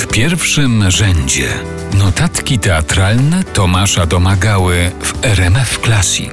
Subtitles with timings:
[0.00, 1.48] W pierwszym rzędzie
[1.98, 6.30] notatki teatralne Tomasza Domagały w RMF Classic.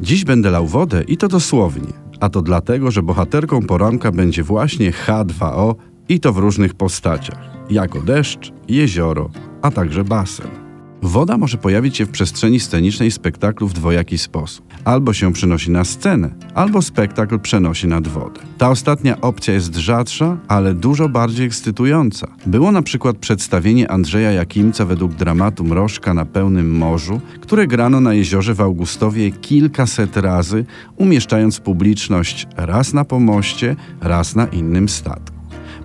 [0.00, 1.92] Dziś będę lał wodę i to dosłownie.
[2.20, 5.74] A to dlatego, że bohaterką poranka będzie właśnie H2O
[6.08, 7.40] i to w różnych postaciach.
[7.70, 9.30] Jako deszcz, jezioro,
[9.62, 10.67] a także basen.
[11.02, 14.64] Woda może pojawić się w przestrzeni scenicznej spektaklu w dwojaki sposób.
[14.84, 18.40] Albo się przenosi na scenę, albo spektakl przenosi nad wodę.
[18.58, 22.28] Ta ostatnia opcja jest rzadsza, ale dużo bardziej ekscytująca.
[22.46, 28.14] Było na przykład przedstawienie Andrzeja Jakimca według dramatu Mrożka na pełnym morzu, które grano na
[28.14, 30.64] jeziorze w Augustowie kilkaset razy,
[30.96, 35.37] umieszczając publiczność raz na pomoście, raz na innym statku.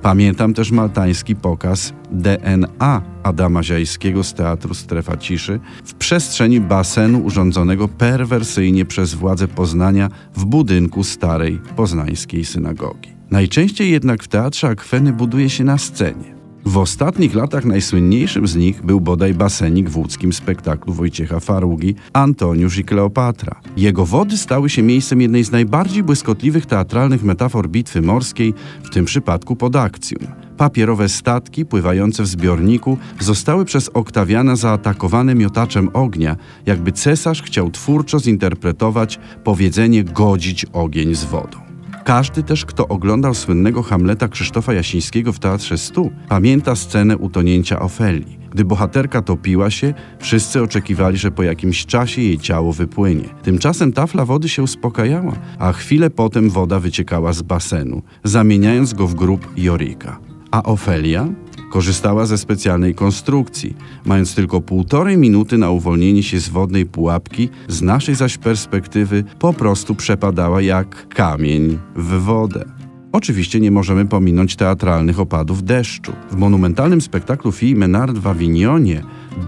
[0.04, 7.88] Pamiętam też maltański pokaz DNA Adama Ziajskiego z Teatru Strefa Ciszy w przestrzeni basenu urządzonego
[7.88, 13.10] perwersyjnie przez władze Poznania w budynku starej poznańskiej synagogi.
[13.32, 16.33] Najczęściej jednak w teatrze akweny buduje się na scenie.
[16.66, 22.78] W ostatnich latach najsłynniejszym z nich był bodaj basenik w łódzkim spektaklu Wojciecha Farugi Antoniusz
[22.78, 23.62] i Kleopatra.
[23.78, 29.06] Jego wody stały się miejscem jednej z najbardziej błyskotliwych teatralnych metafor bitwy morskiej, w tym
[29.06, 30.18] przypadku pod akcją.
[30.58, 38.20] Papierowe statki pływające w zbiorniku zostały przez Oktawiana zaatakowane miotaczem ognia, jakby cesarz chciał twórczo
[38.20, 41.73] zinterpretować powiedzenie godzić ogień z wodą.
[42.04, 48.40] Każdy też, kto oglądał słynnego Hamleta Krzysztofa Jasińskiego w Teatrze Stu, pamięta scenę utonięcia Ofelii.
[48.52, 53.30] Gdy bohaterka topiła się, wszyscy oczekiwali, że po jakimś czasie jej ciało wypłynie.
[53.44, 59.16] Tymczasem tafla wody się uspokajała, a chwilę potem woda wyciekała z basenu, zamieniając go w
[59.16, 60.20] grób Jorika.
[60.52, 61.28] A Ofelia
[61.74, 67.82] korzystała ze specjalnej konstrukcji, mając tylko półtorej minuty na uwolnienie się z wodnej pułapki, z
[67.82, 72.66] naszej zaś perspektywy po prostu przepadała jak kamień w wodę.
[73.12, 76.12] Oczywiście nie możemy pominąć teatralnych opadów deszczu.
[76.32, 79.04] W monumentalnym spektaklu Fille Menard w Avignonie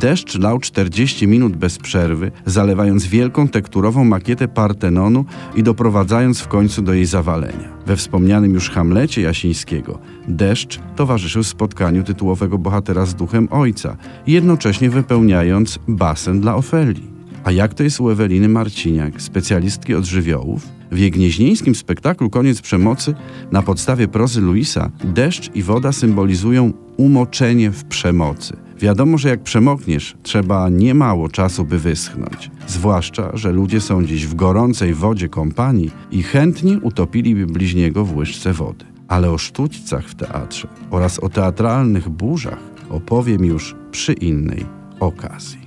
[0.06, 6.82] deszcz lał 40 minut bez przerwy, zalewając wielką tekturową makietę Partenonu i doprowadzając w końcu
[6.82, 7.70] do jej zawalenia.
[7.86, 15.80] We wspomnianym już Hamlecie Jasińskiego deszcz towarzyszył spotkaniu tytułowego bohatera z duchem ojca, jednocześnie wypełniając
[15.88, 17.10] basen dla Ofelii.
[17.44, 20.68] A jak to jest u Eweliny Marciniak, specjalistki od żywiołów?
[20.92, 23.14] W jej gnieźnieńskim spektaklu Koniec Przemocy
[23.52, 28.58] na podstawie prozy Luisa deszcz i woda symbolizują umoczenie w przemocy.
[28.80, 32.52] Wiadomo, że jak przemokniesz, trzeba niemało czasu, by wyschnąć.
[32.68, 38.54] Zwłaszcza, że ludzie są dziś w gorącej wodzie kompanii i chętnie utopiliby bliźniego w łyżce
[38.54, 38.86] wody.
[39.08, 42.60] Ale o sztućcach w teatrze oraz o teatralnych burzach
[42.90, 44.66] opowiem już przy innej
[45.00, 45.65] okazji.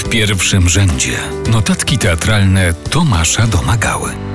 [0.00, 1.18] W pierwszym rzędzie
[1.50, 4.29] notatki teatralne Tomasza Domagały.